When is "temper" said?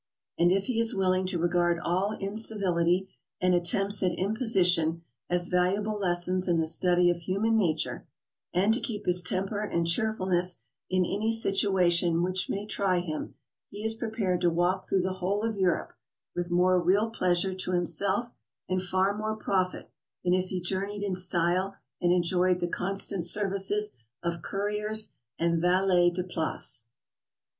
9.21-9.61